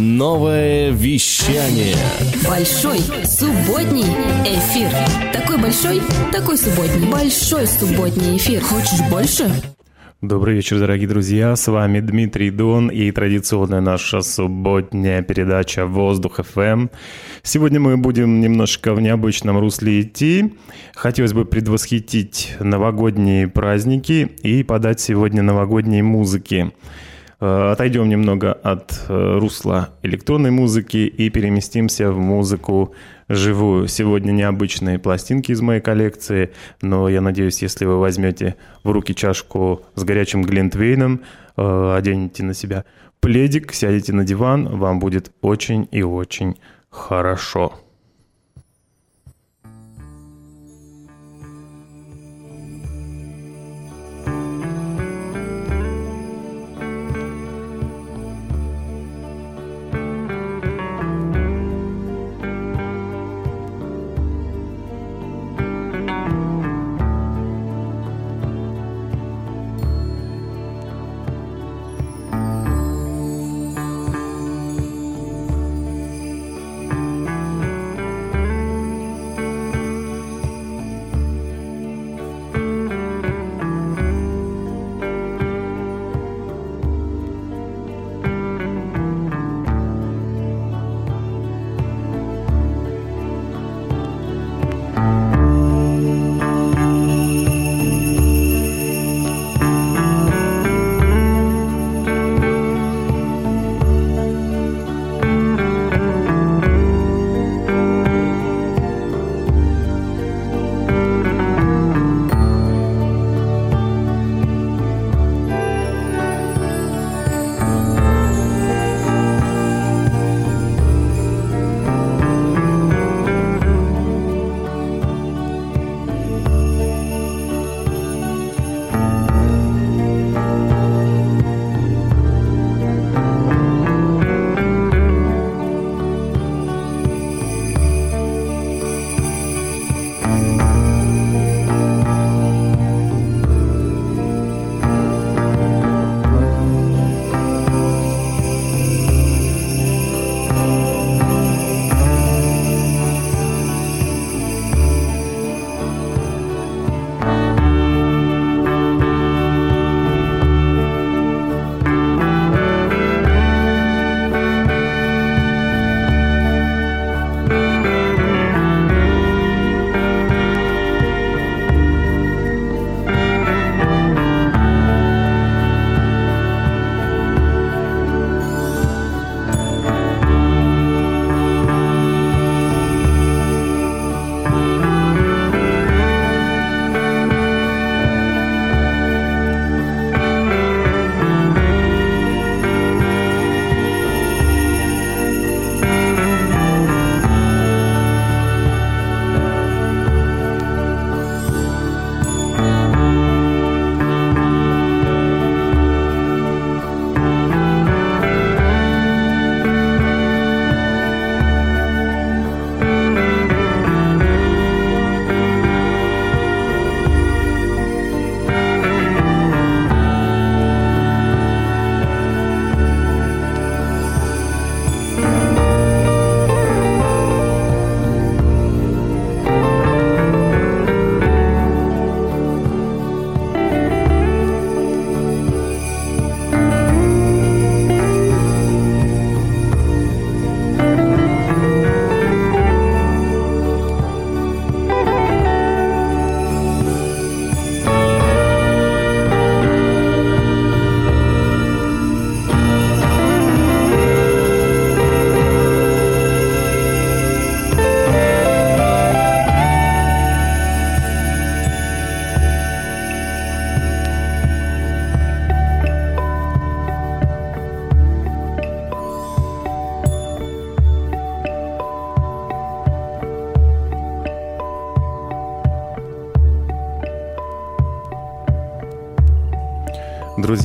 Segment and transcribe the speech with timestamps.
[0.00, 1.94] Новое вещание.
[2.48, 4.08] Большой субботний
[4.46, 4.88] эфир.
[5.30, 6.00] Такой большой,
[6.32, 7.06] такой субботний.
[7.06, 8.62] Большой субботний эфир.
[8.62, 9.52] Хочешь больше?
[10.22, 11.54] Добрый вечер, дорогие друзья.
[11.54, 16.88] С вами Дмитрий Дон и традиционная наша субботняя передача «Воздух ФМ».
[17.42, 20.54] Сегодня мы будем немножко в необычном русле идти.
[20.94, 26.72] Хотелось бы предвосхитить новогодние праздники и подать сегодня новогодние музыки.
[27.40, 32.94] Э, отойдем немного от э, русла электронной музыки и переместимся в музыку
[33.28, 33.88] живую.
[33.88, 39.82] Сегодня необычные пластинки из моей коллекции, но я надеюсь, если вы возьмете в руки чашку
[39.94, 41.22] с горячим глинтвейном,
[41.56, 42.84] э, оденете на себя
[43.20, 46.56] пледик, сядете на диван, вам будет очень и очень
[46.90, 47.72] хорошо.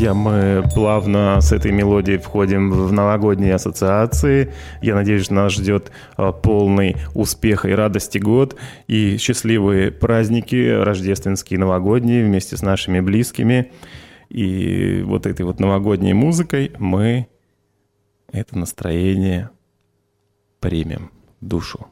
[0.06, 4.54] Друзья, мы плавно с этой мелодией входим в новогодние ассоциации.
[4.84, 8.56] Я надеюсь, нас ждет а, полный успеха и радости год
[8.86, 13.72] и счастливые праздники рождественские, новогодние вместе с нашими близкими.
[14.30, 17.28] И вот этой вот новогодней музыкой мы
[18.32, 19.50] это настроение
[20.60, 21.10] примем
[21.42, 21.88] душу.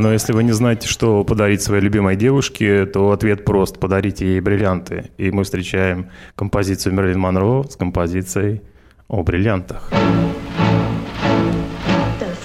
[0.00, 3.78] Но если вы не знаете, что подарить своей любимой девушке, то ответ прост.
[3.78, 5.10] Подарите ей бриллианты.
[5.18, 8.62] И мы встречаем композицию Мерлин Монро с композицией
[9.08, 9.90] о бриллиантах.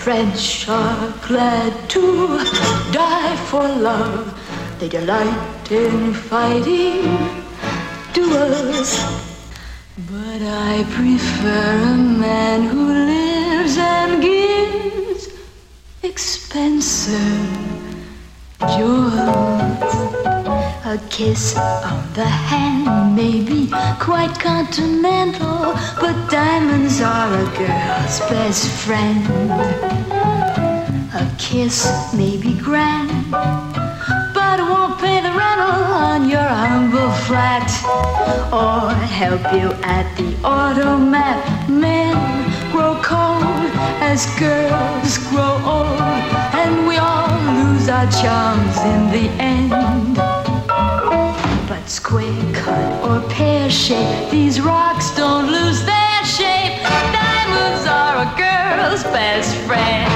[0.03, 2.37] French are glad to
[2.91, 4.37] die for love.
[4.77, 7.07] They delight in fighting
[8.13, 8.99] duels.
[10.11, 15.12] But I prefer a man who lives and gives
[16.03, 17.15] expensive
[18.75, 19.93] jewels.
[20.85, 23.69] A kiss on the hand may be
[23.99, 29.25] quite continental, but diamonds are a girl's best friend.
[31.13, 37.69] A kiss may be grand, but it won't pay the rental on your humble flat
[38.51, 41.69] or help you at the automat.
[41.69, 42.32] Men
[42.73, 43.69] grow cold
[44.01, 46.01] as girls grow old,
[46.57, 49.69] and we all lose our charms in the end.
[51.69, 56.81] But square cut or pear shape, these rocks don't lose their shape.
[57.21, 60.09] Diamonds are a girl's best friend.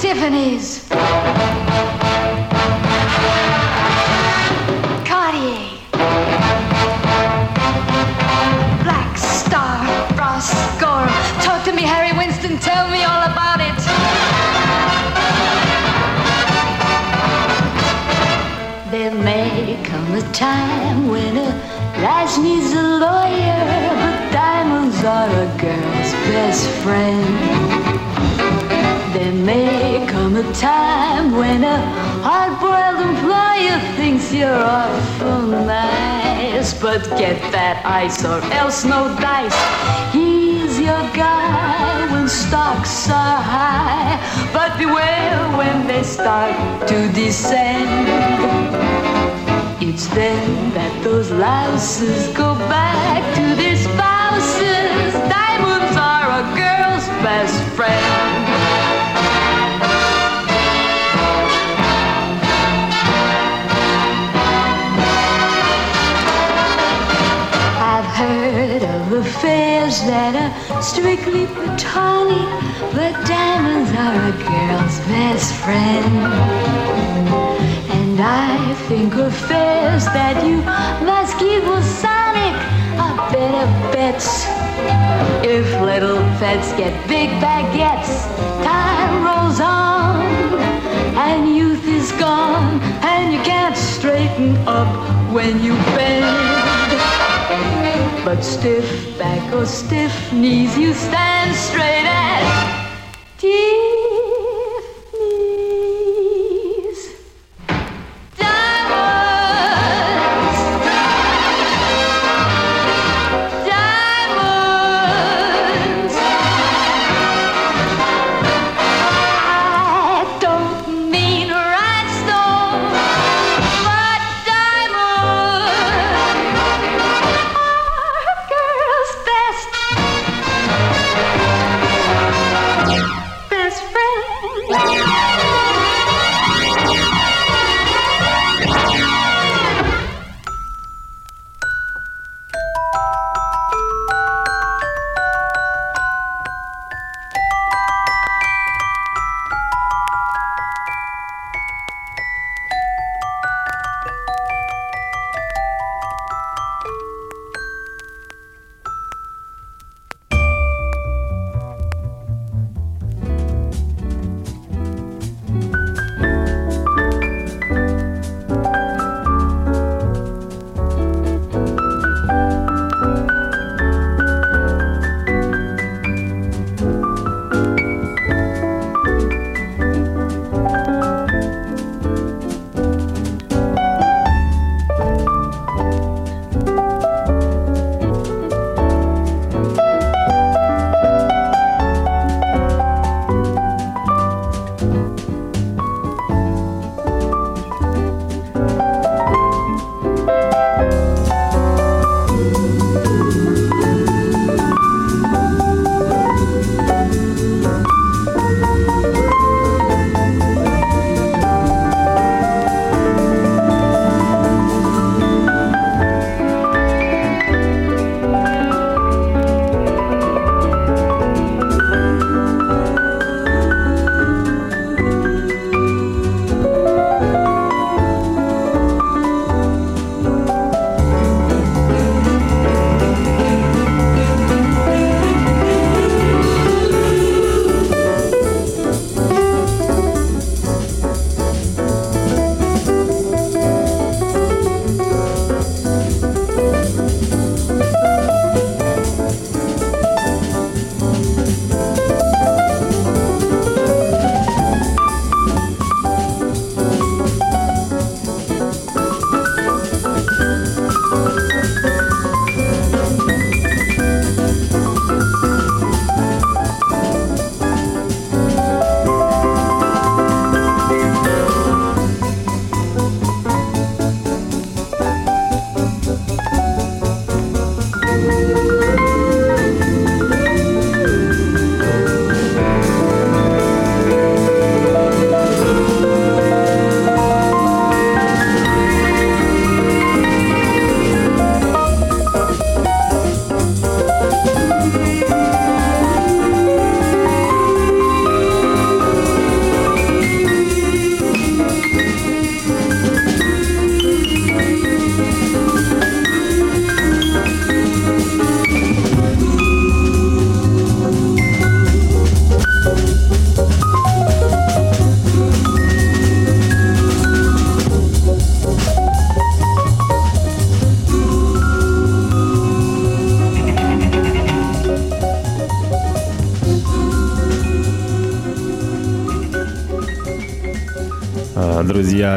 [0.00, 0.88] Tiffany's.
[12.60, 13.78] Tell me all about it.
[18.90, 21.48] There may come a time when a
[22.02, 23.64] lass needs a lawyer,
[24.00, 27.24] but diamonds are a girl's best friend.
[29.14, 31.78] There may come a time when a
[32.22, 39.54] hard-boiled employer thinks you're awful nice, but get that ice or else no dice.
[40.12, 40.27] Guy
[42.48, 44.16] stocks are high,
[44.54, 46.56] but beware when they start
[46.88, 48.08] to descend.
[49.80, 55.12] It's then that those louses go back to their spouses.
[55.28, 58.27] Diamonds are a girl's best friend.
[70.18, 72.50] That are strictly platonic,
[72.90, 76.14] but diamonds are a girl's best friend.
[77.96, 80.56] And I think affairs that you
[81.06, 81.62] must keep
[82.02, 82.56] sonic
[82.98, 84.42] are better bets.
[85.46, 88.26] If little pets get big baguettes,
[88.66, 90.18] time rolls on,
[91.26, 94.90] and youth is gone, and you can't straighten up
[95.32, 97.97] when you bend.
[98.28, 102.92] But stiff back or stiff knees, you stand straight as
[103.38, 103.87] Tiffany's.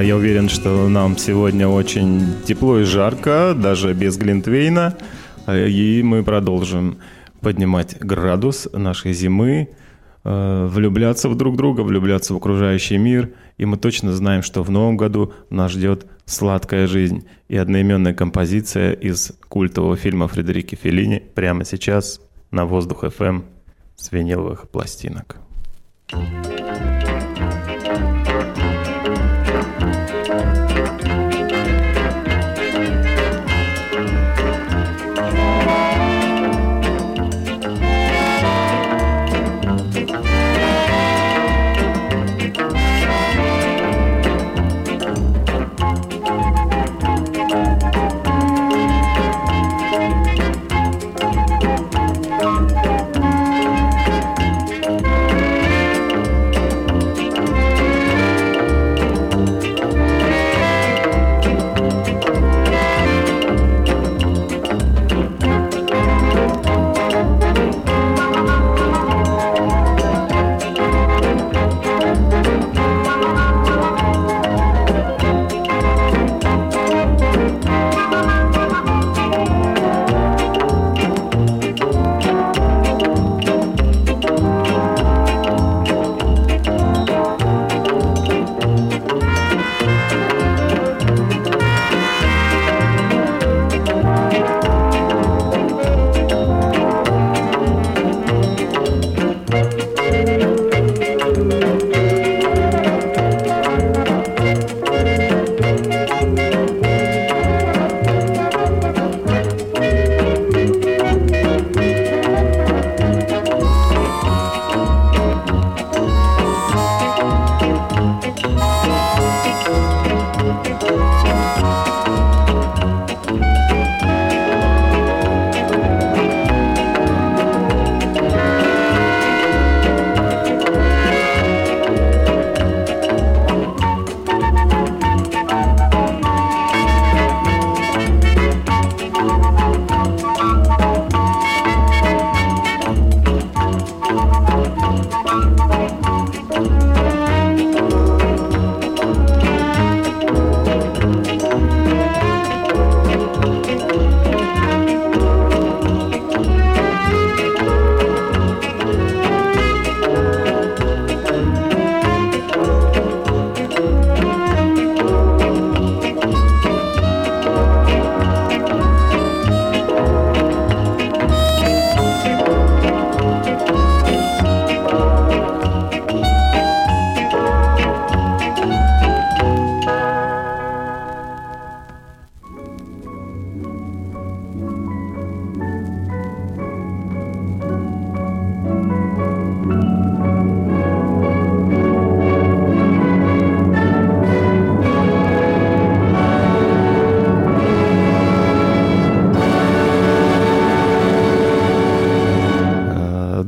[0.02, 4.98] Я уверен, что нам сегодня очень тепло и жарко, даже без Глинтвейна.
[5.48, 6.98] И мы продолжим
[7.42, 9.70] поднимать градус нашей зимы,
[10.24, 13.32] э, влюбляться в друг друга, влюбляться в окружающий мир.
[13.58, 17.26] И мы точно знаем, что в новом году нас ждет сладкая жизнь.
[17.48, 23.44] И одноименная композиция из культового фильма Фредерики Феллини прямо сейчас на воздух FM
[23.96, 25.38] с виниловых пластинок.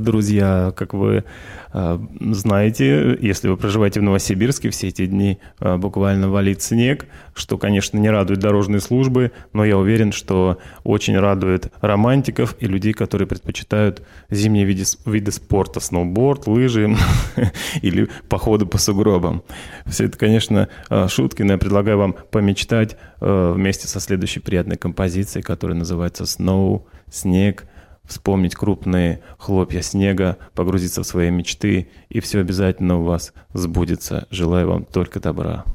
[0.04, 1.24] Друзья, как вы
[1.74, 7.58] э, знаете, если вы проживаете в Новосибирске, все эти дни э, буквально валит снег, что,
[7.58, 13.28] конечно, не радует дорожные службы, но я уверен, что очень радует романтиков и людей, которые
[13.28, 16.96] предпочитают зимние виды, виды спорта, сноуборд, лыжи
[17.82, 19.44] или походы по сугробам.
[19.86, 25.44] Все это, конечно, э, шутки, но я предлагаю вам помечтать вместе со следующей приятной композицией,
[25.44, 27.66] которая называется «Snow», «Снег»,
[28.06, 34.28] вспомнить крупные хлопья снега, погрузиться в свои мечты, и все обязательно у вас сбудется.
[34.30, 35.66] Желаю вам только добра.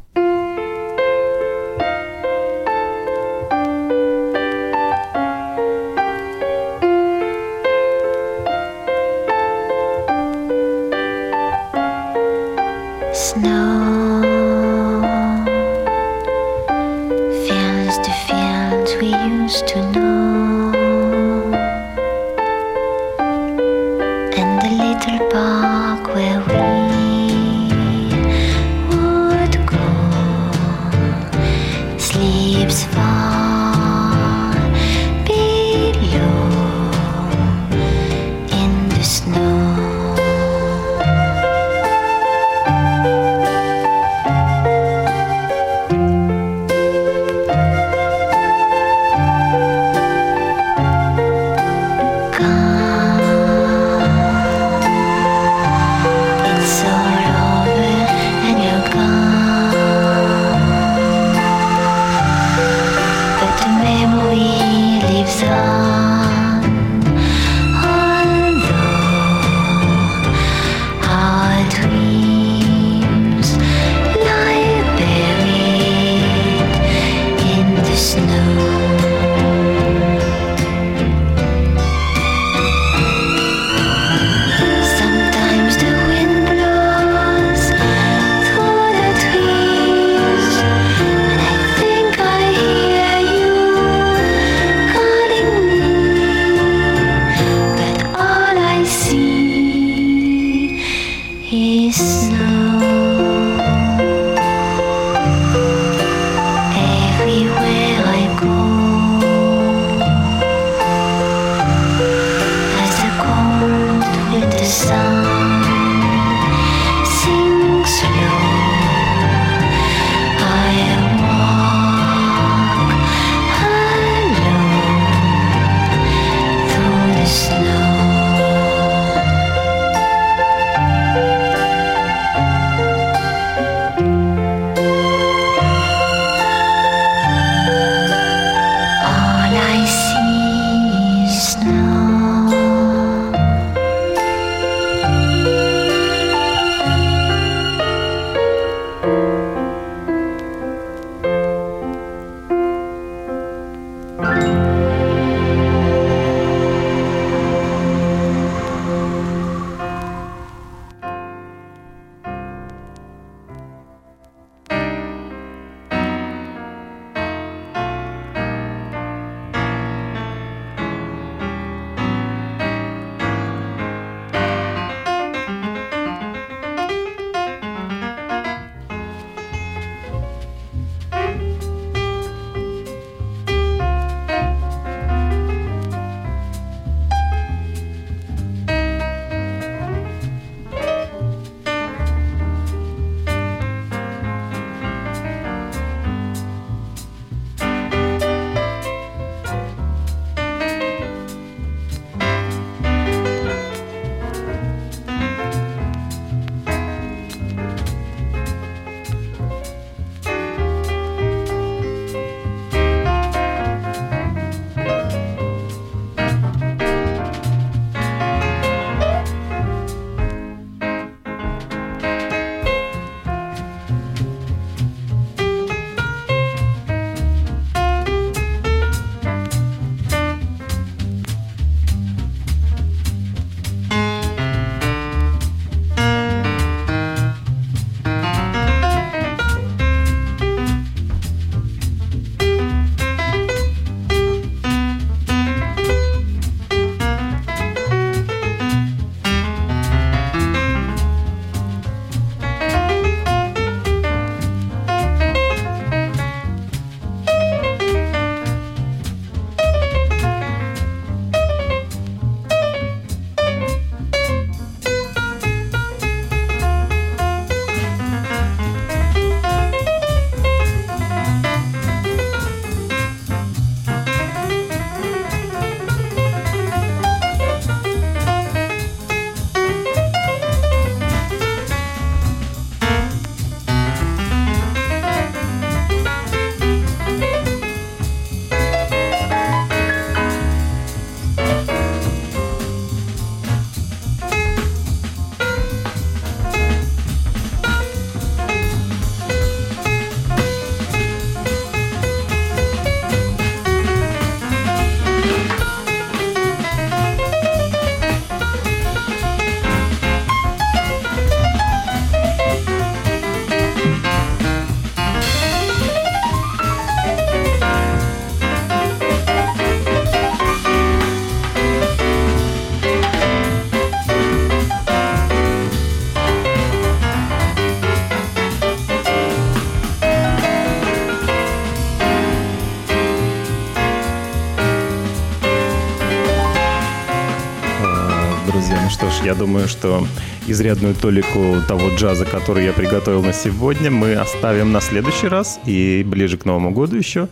[339.69, 340.07] Что
[340.47, 346.03] изрядную толику того джаза, который я приготовил на сегодня, мы оставим на следующий раз и
[346.07, 347.29] ближе к Новому году еще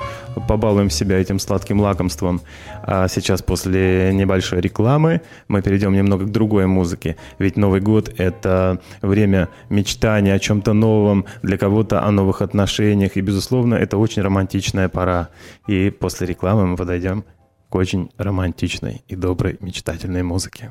[0.47, 2.41] побалуем себя этим сладким лакомством.
[2.83, 7.17] А сейчас после небольшой рекламы мы перейдем немного к другой музыке.
[7.39, 13.17] Ведь Новый год— это время мечтания о чем-то новом, для кого-то о новых отношениях.
[13.17, 15.31] И, безусловно, это очень романтичная пора.
[15.67, 17.25] И после рекламы мы подойдем
[17.69, 20.71] к очень романтичной и доброй мечтательной музыке.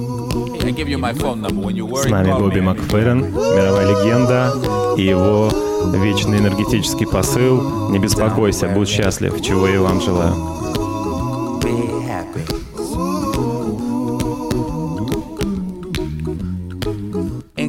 [0.73, 2.59] С нами Бобби.
[2.59, 4.53] Макферрин, мировая легенда,
[4.97, 5.49] и его
[5.93, 10.33] вечный энергетический посыл «Не беспокойся, будь счастлив», чего я вам желаю.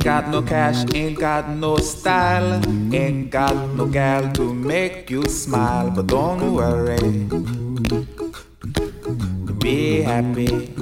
[0.03, 2.61] Got no cash, ain't got no style,
[2.93, 6.99] ain't got no gal to make you smile, but don't worry.
[9.61, 10.82] Be happy.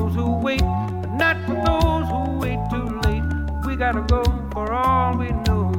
[0.00, 3.22] Those who wait, but not for those who wait too late.
[3.66, 5.72] We gotta go for all we know.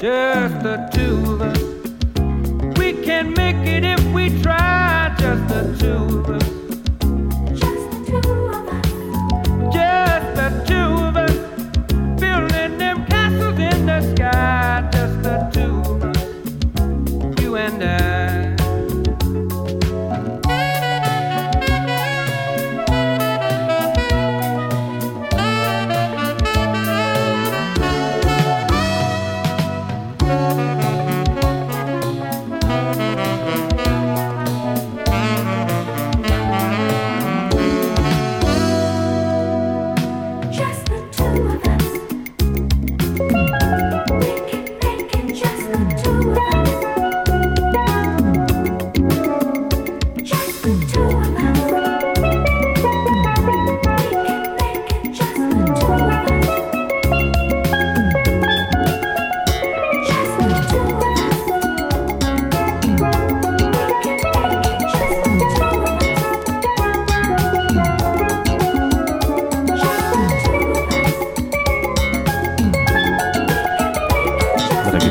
[0.00, 2.78] Just the two of us.
[2.78, 5.14] We can make it if we try.
[5.18, 6.63] Just the two of us.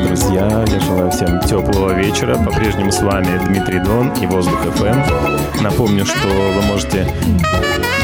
[0.04, 2.36] Друзья, я желаю всем теплого вечера.
[2.36, 5.62] По-прежнему с вами Дмитрий Дон и Воздух ФМ.
[5.62, 7.08] Напомню, что вы можете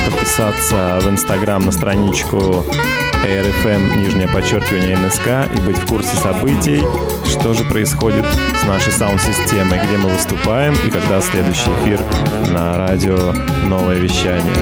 [0.05, 2.65] подписаться в Инстаграм на страничку
[3.23, 6.81] AirFM, нижнее подчеркивание НСК, и быть в курсе событий,
[7.25, 8.25] что же происходит
[8.61, 11.99] с нашей саунд-системой, где мы выступаем и когда следующий эфир
[12.51, 13.33] на радио
[13.65, 14.55] «Новое вещание».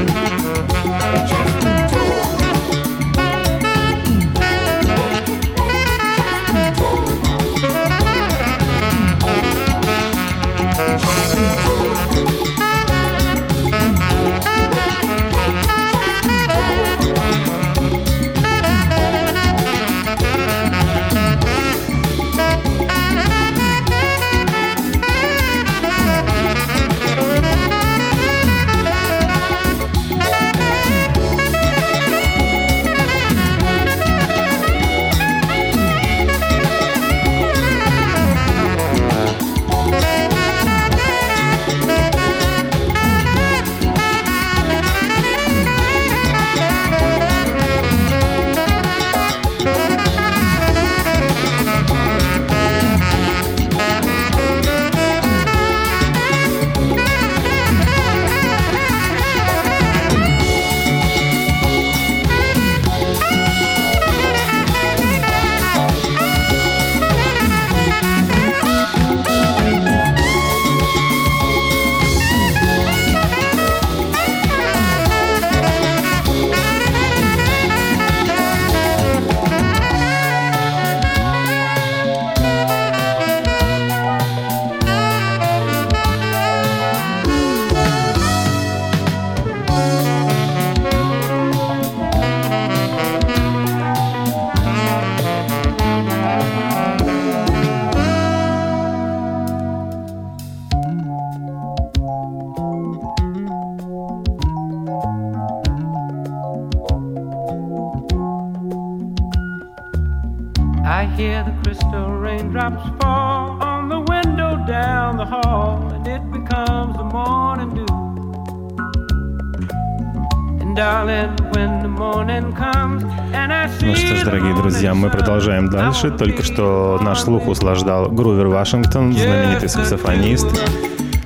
[125.37, 126.09] Продолжаем дальше.
[126.09, 130.47] Только что наш слух услаждал Грувер Вашингтон, знаменитый саксофонист,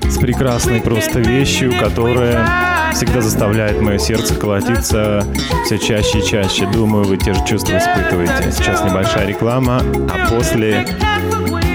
[0.03, 2.45] с прекрасной просто вещью, которая
[2.93, 5.25] всегда заставляет мое сердце колотиться
[5.65, 6.67] все чаще и чаще.
[6.67, 8.51] Думаю, вы те же чувства испытываете.
[8.51, 10.85] Сейчас небольшая реклама, а после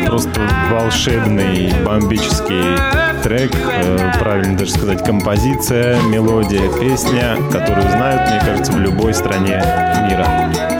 [0.06, 2.76] просто волшебный, бомбический
[3.22, 9.62] трек, э, правильно даже сказать, композиция, мелодия, песня, которую знают, мне кажется, в любой стране
[10.06, 10.75] мира.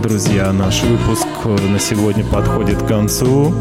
[0.00, 3.52] Друзья, наш выпуск на сегодня подходит к концу.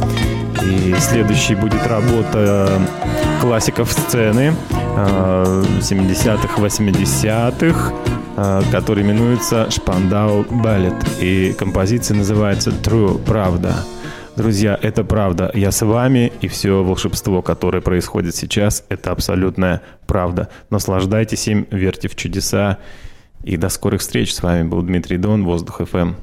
[0.66, 2.82] И следующий будет работа
[3.42, 4.54] классиков сцены
[4.96, 7.94] 70-х, 80-х,
[8.72, 10.96] который именуется «Шпандау Балет».
[11.20, 13.76] И композиция называется «True», «Правда».
[14.36, 15.52] Друзья, это правда.
[15.54, 20.48] Я с вами, и все волшебство, которое происходит сейчас, это абсолютная правда.
[20.70, 22.78] Наслаждайтесь им, верьте в чудеса.
[23.44, 24.34] И до скорых встреч.
[24.34, 26.14] С вами был Дмитрий Дон, Воздух ФМ.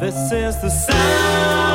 [0.00, 1.73] This is the sound